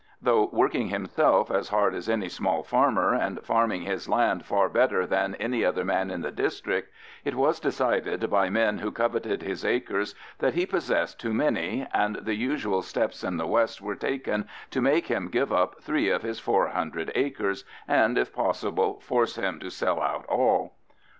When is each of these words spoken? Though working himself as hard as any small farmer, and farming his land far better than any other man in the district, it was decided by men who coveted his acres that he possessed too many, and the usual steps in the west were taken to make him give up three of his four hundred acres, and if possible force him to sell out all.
Though 0.19 0.49
working 0.51 0.87
himself 0.87 1.51
as 1.51 1.69
hard 1.69 1.93
as 1.93 2.09
any 2.09 2.27
small 2.27 2.63
farmer, 2.63 3.13
and 3.13 3.39
farming 3.45 3.83
his 3.83 4.09
land 4.09 4.43
far 4.47 4.67
better 4.67 5.05
than 5.05 5.35
any 5.35 5.63
other 5.63 5.85
man 5.85 6.09
in 6.09 6.21
the 6.21 6.31
district, 6.31 6.91
it 7.23 7.35
was 7.35 7.59
decided 7.59 8.27
by 8.27 8.49
men 8.49 8.79
who 8.79 8.89
coveted 8.91 9.43
his 9.43 9.63
acres 9.63 10.15
that 10.39 10.55
he 10.55 10.65
possessed 10.65 11.19
too 11.19 11.35
many, 11.35 11.85
and 11.93 12.15
the 12.15 12.33
usual 12.33 12.81
steps 12.81 13.23
in 13.23 13.37
the 13.37 13.45
west 13.45 13.79
were 13.79 13.93
taken 13.93 14.47
to 14.71 14.81
make 14.81 15.05
him 15.05 15.27
give 15.29 15.53
up 15.53 15.83
three 15.83 16.09
of 16.09 16.23
his 16.23 16.39
four 16.39 16.69
hundred 16.69 17.11
acres, 17.13 17.63
and 17.87 18.17
if 18.17 18.33
possible 18.33 18.99
force 19.01 19.35
him 19.35 19.59
to 19.59 19.69
sell 19.69 20.01
out 20.01 20.25
all. 20.25 20.73